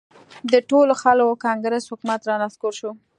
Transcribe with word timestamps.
د 0.51 0.53
ټولو 0.69 0.93
خلکو 1.03 1.41
کانګرس 1.45 1.83
حکومت 1.91 2.21
را 2.29 2.35
نسکور 2.43 2.73
شو. 2.79 2.91